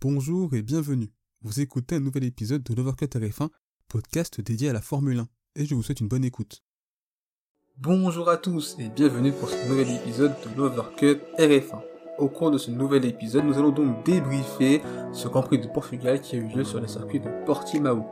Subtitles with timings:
[0.00, 1.10] Bonjour et bienvenue.
[1.42, 3.48] Vous écoutez un nouvel épisode de l'Overcut RF1,
[3.88, 6.62] podcast dédié à la Formule 1, et je vous souhaite une bonne écoute.
[7.78, 11.80] Bonjour à tous et bienvenue pour ce nouvel épisode de l'Overcut RF1.
[12.18, 14.82] Au cours de ce nouvel épisode, nous allons donc débriefer
[15.12, 18.06] ce Grand Prix de Portugal qui a eu lieu sur le circuit de Portimao.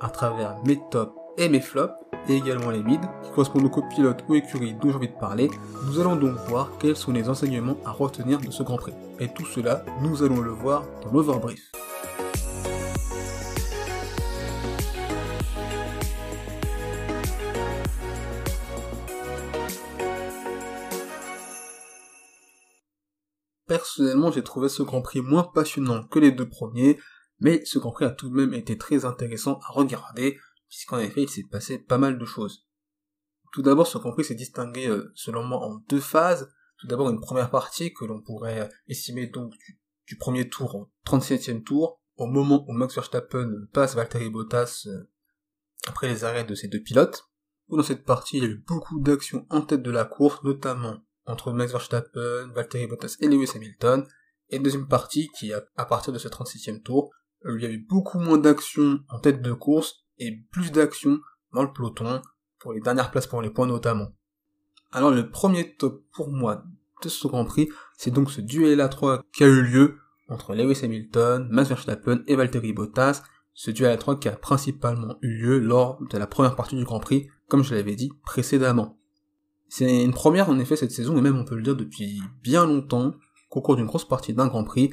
[0.00, 1.94] À travers mes tops et mes flops,
[2.28, 5.50] et également les mids, qui correspondent aux copilotes ou écuries dont j'ai envie de parler,
[5.86, 8.94] nous allons donc voir quels sont les enseignements à retenir de ce Grand Prix.
[9.20, 11.72] Et tout cela, nous allons le voir dans l'overbrief.
[23.68, 26.98] Personnellement, j'ai trouvé ce Grand Prix moins passionnant que les deux premiers,
[27.38, 31.22] mais ce Grand Prix a tout de même été très intéressant à regarder, puisqu'en effet,
[31.22, 32.66] il s'est passé pas mal de choses.
[33.52, 36.52] Tout d'abord, ce Prix s'est distingué, euh, selon moi, en deux phases.
[36.78, 39.52] Tout d'abord, une première partie que l'on pourrait euh, estimer donc
[40.06, 45.10] du, premier tour au 37e tour, au moment où Max Verstappen passe Valtteri Bottas euh,
[45.86, 47.24] après les arrêts de ces deux pilotes.
[47.68, 50.42] Où dans cette partie, il y a eu beaucoup d'actions en tête de la course,
[50.42, 54.06] notamment entre Max Verstappen, Valtteri Bottas et Lewis Hamilton.
[54.50, 57.10] Et deuxième partie, qui à partir de ce 36e tour,
[57.44, 61.20] il y a eu beaucoup moins d'actions en tête de course et plus d'actions
[61.52, 62.20] dans le peloton,
[62.58, 64.08] pour les dernières places pour les points notamment.
[64.92, 66.64] Alors le premier top pour moi
[67.02, 69.98] de ce Grand Prix, c'est donc ce duel à 3 qui a eu lieu
[70.28, 73.22] entre Lewis Hamilton, Max Verstappen et Valtteri Bottas,
[73.54, 76.84] ce duel à 3 qui a principalement eu lieu lors de la première partie du
[76.84, 78.98] Grand Prix, comme je l'avais dit précédemment.
[79.68, 82.66] C'est une première en effet cette saison, et même on peut le dire depuis bien
[82.66, 83.14] longtemps,
[83.50, 84.90] qu'au cours d'une grosse partie d'un Grand Prix,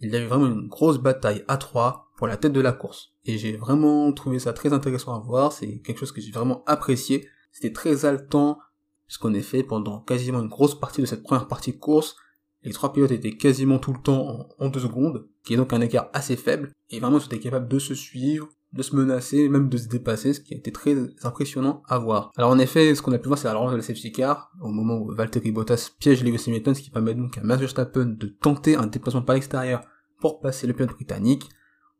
[0.00, 2.72] il y a eu vraiment une grosse bataille à 3 pour la tête de la
[2.72, 3.12] course.
[3.24, 6.62] Et j'ai vraiment trouvé ça très intéressant à voir, c'est quelque chose que j'ai vraiment
[6.66, 7.28] apprécié.
[7.52, 8.58] C'était très haletant,
[9.06, 12.16] puisqu'en effet, pendant quasiment une grosse partie de cette première partie de course,
[12.62, 15.80] les trois pilotes étaient quasiment tout le temps en, deux secondes, qui est donc un
[15.80, 19.68] écart assez faible, et vraiment ils étaient capables de se suivre, de se menacer, même
[19.68, 22.30] de se dépasser, ce qui a été très impressionnant à voir.
[22.36, 24.52] Alors en effet, ce qu'on a pu voir, c'est la relance de la safety car,
[24.60, 28.06] au moment où Valtteri Bottas piège Lewis Hamilton, ce qui permet donc à Max Verstappen
[28.06, 29.82] de tenter un déplacement par l'extérieur
[30.20, 31.48] pour passer le pilote britannique.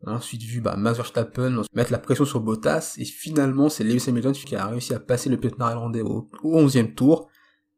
[0.03, 3.85] On a ensuite vu bah, Max Verstappen mettre la pression sur Bottas, et finalement c'est
[3.85, 7.29] Lewis Hamilton qui a réussi à passer le pilote néerlandais au, au 11e tour.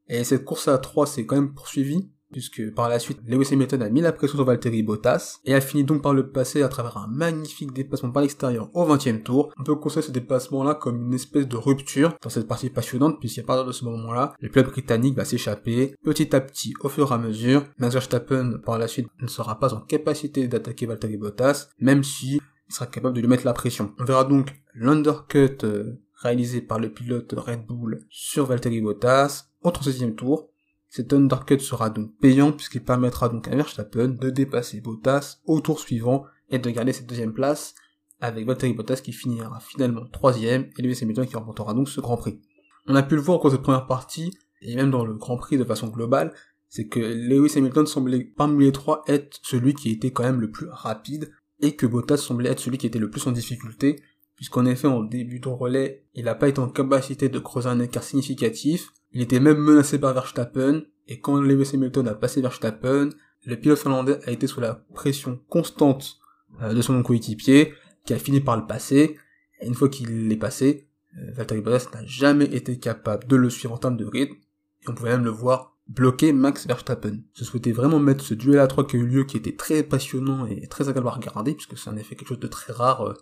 [0.09, 3.82] Et cette course à 3 s'est quand même poursuivie, puisque par la suite, Lewis Hamilton
[3.82, 6.68] a mis la pression sur Valtteri Bottas, et a fini donc par le passer à
[6.68, 9.52] travers un magnifique dépassement par l'extérieur au 20e tour.
[9.58, 13.42] On peut considérer ce dépassement-là comme une espèce de rupture dans cette partie passionnante, puisqu'à
[13.42, 17.14] partir de ce moment-là, le pilote britannique va s'échapper petit à petit au fur et
[17.14, 17.64] à mesure.
[17.78, 22.40] Max Verstappen, par la suite, ne sera pas en capacité d'attaquer Valtteri Bottas, même si
[22.69, 23.92] il sera capable de lui mettre la pression.
[23.98, 29.70] On verra donc l'undercut euh, réalisé par le pilote Red Bull sur Valtteri Bottas au
[29.70, 30.50] 36e tour,
[30.90, 35.78] cet undercut sera donc payant puisqu'il permettra donc à Verstappen de dépasser Bottas au tour
[35.78, 37.74] suivant et de garder cette deuxième place
[38.20, 42.16] avec Valtteri Bottas qui finira finalement troisième et Lewis Hamilton qui remportera donc ce Grand
[42.16, 42.40] Prix.
[42.86, 45.14] On a pu le voir au cours de cette première partie et même dans le
[45.14, 46.34] Grand Prix de façon globale,
[46.68, 50.50] c'est que Lewis Hamilton semblait parmi les trois être celui qui était quand même le
[50.50, 51.30] plus rapide
[51.60, 54.02] et que Bottas semblait être celui qui était le plus en difficulté
[54.40, 57.78] puisqu'en effet en début de relais, il n'a pas été en capacité de creuser un
[57.78, 63.10] écart significatif, il était même menacé par Verstappen, et quand Lewis Hamilton a passé Verstappen,
[63.44, 66.20] le pilote finlandais a été sous la pression constante
[66.62, 67.74] euh, de son coéquipier,
[68.06, 69.18] qui a fini par le passer,
[69.60, 73.50] et une fois qu'il l'est passé, euh, Valtteri Bottas n'a jamais été capable de le
[73.50, 77.18] suivre en termes de rythme, et on pouvait même le voir bloquer Max Verstappen.
[77.34, 79.82] Je souhaitais vraiment mettre ce duel à trois qui a eu lieu, qui était très
[79.82, 83.02] passionnant et très agréable à regarder, puisque c'est en effet quelque chose de très rare
[83.02, 83.14] euh,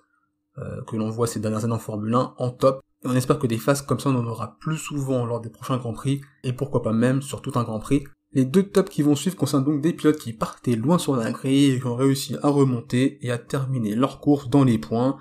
[0.87, 2.81] que l'on voit ces dernières années en Formule 1 en top.
[3.05, 5.51] Et on espère que des phases comme ça on en aura plus souvent lors des
[5.51, 8.05] prochains Grands Prix, et pourquoi pas même sur tout un Grand Prix.
[8.33, 11.31] Les deux tops qui vont suivre concernent donc des pilotes qui partaient loin sur la
[11.31, 15.17] grille et qui ont réussi à remonter et à terminer leur course dans les points.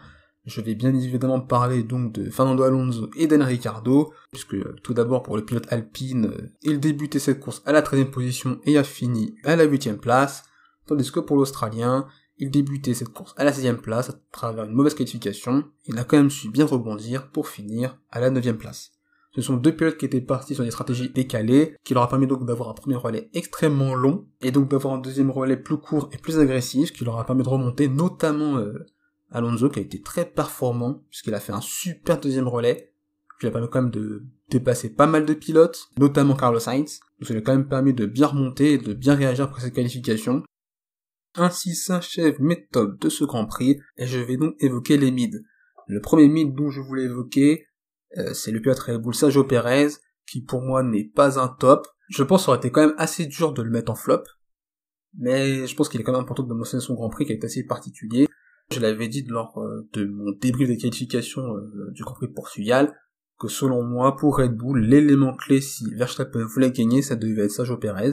[0.46, 4.94] Je vais bien évidemment parler donc de Fernando Alonso et d'Enrico Ricardo, puisque euh, tout
[4.94, 8.78] d'abord pour le pilote Alpine, euh, il débutait cette course à la 13e position et
[8.78, 10.44] a fini à la 8e place,
[10.86, 14.74] tandis que pour l'Australien, il débutait cette course à la 16 place à travers une
[14.74, 18.92] mauvaise qualification, il a quand même su bien rebondir pour finir à la 9 place.
[19.36, 22.26] Ce sont deux pilotes qui étaient partis sur des stratégies décalées, qui leur a permis
[22.26, 26.10] donc d'avoir un premier relais extrêmement long, et donc d'avoir un deuxième relais plus court
[26.12, 28.86] et plus agressif, qui leur a permis de remonter, notamment euh,
[29.32, 32.94] Alonso, qui a été très performant, puisqu'il a fait un super deuxième relais,
[33.40, 37.02] qui lui a permis quand même de dépasser pas mal de pilotes, notamment Carlos Sainz,
[37.20, 39.62] donc ça lui a quand même permis de bien remonter et de bien réagir après
[39.62, 40.44] cette qualification,
[41.38, 45.40] ainsi s'achève mes tops de ce Grand Prix, et je vais donc évoquer les mids.
[45.88, 47.68] Le premier mid dont je voulais évoquer,
[48.18, 49.90] euh, c'est le pilote Red Bull Sergio Perez,
[50.26, 51.88] qui pour moi n'est pas un top.
[52.10, 54.24] Je pense que aurait été quand même assez dur de le mettre en flop.
[55.14, 57.44] mais je pense qu'il est quand même important de mentionner son Grand Prix qui est
[57.44, 58.28] assez particulier.
[58.72, 62.94] Je l'avais dit lors euh, de mon débrief des qualifications euh, du Grand Prix Portugal,
[63.40, 67.52] que selon moi, pour Red Bull, l'élément clé si Verstappen voulait gagner, ça devait être
[67.52, 68.12] Sergio Perez,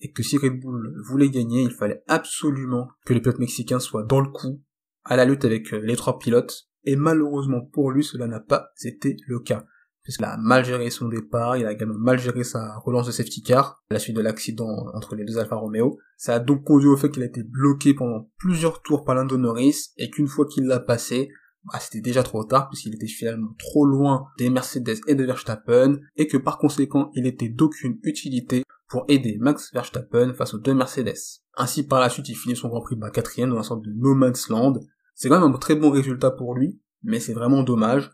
[0.00, 4.04] et que si Red Bull voulait gagner, il fallait absolument que les pilotes mexicains soient
[4.04, 4.62] dans le coup,
[5.04, 8.70] à la lutte avec euh, les trois pilotes, et malheureusement pour lui, cela n'a pas
[8.84, 9.64] été le cas.
[10.02, 13.42] Puisqu'il a mal géré son départ, il a également mal géré sa relance de safety
[13.42, 15.98] car, à la suite de l'accident entre les deux Alfa Romeo.
[16.16, 19.36] Ça a donc conduit au fait qu'il a été bloqué pendant plusieurs tours par Lando
[19.36, 21.28] Norris, et qu'une fois qu'il l'a passé,
[21.72, 25.98] bah, c'était déjà trop tard puisqu'il était finalement trop loin des Mercedes et de Verstappen
[26.16, 30.74] et que par conséquent il était d'aucune utilité pour aider Max Verstappen face aux deux
[30.74, 31.40] Mercedes.
[31.56, 33.92] Ainsi par la suite il finit son Grand Prix bah, quatrième dans un sorte de
[33.92, 34.74] no man's land.
[35.14, 38.10] C'est quand même un très bon résultat pour lui, mais c'est vraiment dommage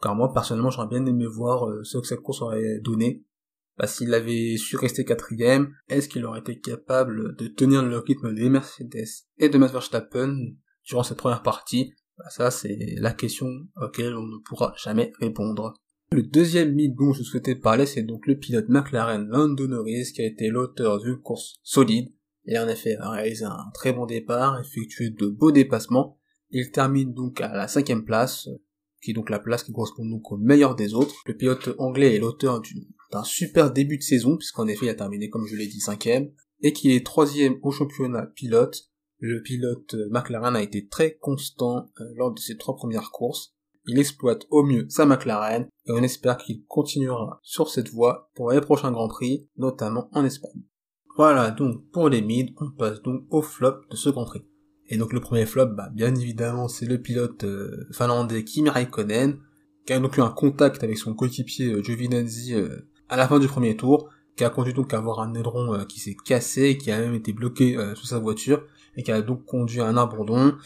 [0.00, 3.24] car moi personnellement j'aurais bien aimé voir euh, ce que cette course aurait donné.
[3.76, 8.34] Bah, s'il avait su rester quatrième, est-ce qu'il aurait été capable de tenir le rythme
[8.34, 10.36] des Mercedes et de Max Verstappen
[10.84, 11.94] durant cette première partie?
[12.18, 13.46] Bah, ça, c'est la question
[13.80, 15.74] auquel on ne pourra jamais répondre.
[16.10, 20.22] Le deuxième mythe dont je souhaitais parler, c'est donc le pilote McLaren Lando Norris, qui
[20.22, 22.12] a été l'auteur d'une course solide,
[22.46, 26.18] et en effet a réalisé un très bon départ, effectué de beaux dépassements.
[26.50, 28.48] Il termine donc à la cinquième place,
[29.02, 31.14] qui est donc la place qui correspond donc au meilleur des autres.
[31.26, 32.62] Le pilote anglais est l'auteur
[33.12, 36.30] d'un super début de saison, puisqu'en effet il a terminé, comme je l'ai dit, cinquième,
[36.62, 41.90] et qui est troisième au championnat pilote, le pilote euh, McLaren a été très constant
[42.00, 43.54] euh, lors de ses trois premières courses.
[43.86, 48.50] Il exploite au mieux sa McLaren et on espère qu'il continuera sur cette voie pour
[48.50, 50.62] les prochains Grands Prix, notamment en Espagne.
[51.16, 54.44] Voilà donc pour les mids, on passe donc au flop de ce Grand Prix.
[54.90, 59.38] Et donc le premier flop, bah, bien évidemment, c'est le pilote euh, finlandais Kimi Raikkonen,
[59.86, 62.54] qui a donc eu un contact avec son coéquipier Giovinazzi
[63.08, 65.98] à la fin du premier tour, qui a conduit donc à avoir un aileron qui
[65.98, 68.62] s'est cassé et qui a même été bloqué sous sa voiture,
[68.98, 70.56] et qui a donc conduit à un abandon.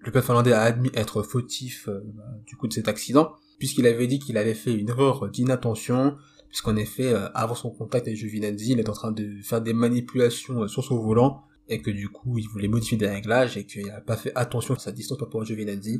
[0.00, 2.04] Le pilote finlandais a admis être fautif euh,
[2.46, 6.16] du coup de cet accident, puisqu'il avait dit qu'il avait fait une erreur d'inattention,
[6.48, 9.72] puisqu'en effet, euh, avant son contact avec Giovinazzi, il était en train de faire des
[9.72, 13.64] manipulations euh, sur son volant, et que du coup, il voulait modifier des réglages, et
[13.64, 15.98] qu'il n'a pas fait attention à sa distance par rapport à Giovinazzi,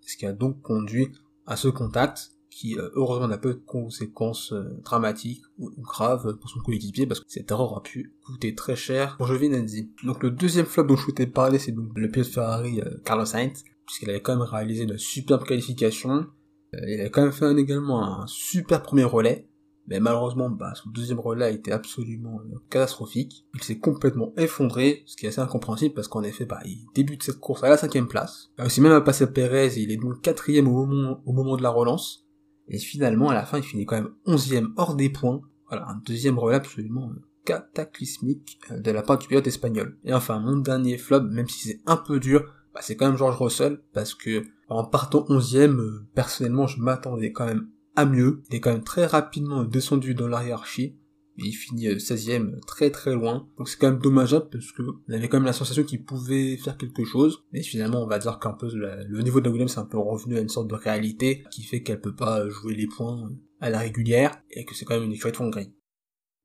[0.00, 1.08] ce qui a donc conduit
[1.46, 6.48] à ce contact, qui euh, heureusement n'a pas de conséquences euh, dramatiques ou, graves pour
[6.48, 9.90] son coéquipier parce que cette erreur aura pu coûter très cher pour Giovinazzi.
[10.04, 13.24] Donc le deuxième flop dont je souhaitais parler c'est donc le pilote Ferrari euh, Carlos
[13.24, 16.26] Sainz puisqu'il avait quand même réalisé une superbe qualification.
[16.74, 19.48] il avait quand même fait également un super premier relais
[19.86, 22.40] mais malheureusement, bah, son deuxième relais a été absolument
[22.70, 23.44] catastrophique.
[23.54, 27.22] Il s'est complètement effondré, ce qui est assez incompréhensible parce qu'en effet, bah, il débute
[27.22, 28.50] cette course à la cinquième place.
[28.56, 31.32] Il a aussi même à passer Perez et il est donc quatrième au moment, au
[31.32, 32.23] moment de la relance.
[32.68, 35.42] Et finalement, à la fin, il finit quand même onzième hors des points.
[35.68, 39.98] Voilà, un deuxième relais absolument euh, cataclysmique euh, de la part du pilote espagnol.
[40.04, 43.16] Et enfin, mon dernier flop, même si c'est un peu dur, bah, c'est quand même
[43.16, 48.42] George Russell, parce que en partant onzième, euh, personnellement, je m'attendais quand même à mieux.
[48.50, 50.96] Il est quand même très rapidement descendu dans la hiérarchie
[51.36, 53.48] il finit 16ème euh, très très loin.
[53.58, 56.56] Donc c'est quand même dommageable parce que on avait quand même la sensation qu'il pouvait
[56.56, 57.44] faire quelque chose.
[57.52, 59.98] Mais finalement on va dire qu'un peu le niveau de la Williams c'est un peu
[59.98, 63.70] revenu à une sorte de réalité qui fait qu'elle peut pas jouer les points à
[63.70, 65.72] la régulière et que c'est quand même une écurie de fond gris.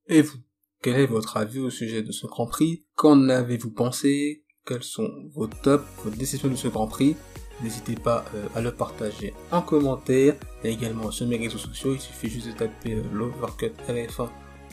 [0.07, 0.38] Et vous
[0.81, 2.86] Quel est votre avis au sujet de ce Grand Prix?
[2.95, 4.44] Qu'en avez-vous pensé?
[4.65, 7.15] Quels sont vos tops, vos décisions de ce Grand Prix?
[7.62, 11.93] N'hésitez pas euh, à le partager en commentaire et également sur mes réseaux sociaux.
[11.93, 14.29] Il suffit juste de taper euh, l'Overcut RF1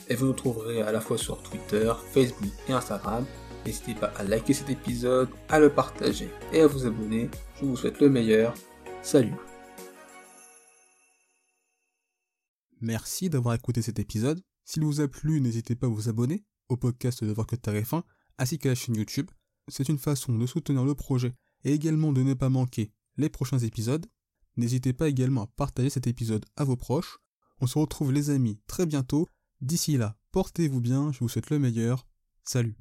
[0.09, 3.25] et vous nous trouverez à la fois sur Twitter, Facebook et Instagram.
[3.65, 7.29] N'hésitez pas à liker cet épisode, à le partager et à vous abonner.
[7.59, 8.53] Je vous souhaite le meilleur.
[9.01, 9.35] Salut
[12.79, 14.41] Merci d'avoir écouté cet épisode.
[14.63, 17.93] S'il vous a plu, n'hésitez pas à vous abonner au podcast de Voir que Tarif
[17.93, 18.03] 1
[18.37, 19.29] ainsi qu'à la chaîne YouTube.
[19.67, 23.59] C'est une façon de soutenir le projet et également de ne pas manquer les prochains
[23.59, 24.05] épisodes.
[24.55, 27.17] N'hésitez pas également à partager cet épisode à vos proches.
[27.59, 29.27] On se retrouve les amis très bientôt
[29.61, 32.07] D'ici là, portez-vous bien, je vous souhaite le meilleur.
[32.43, 32.75] Salut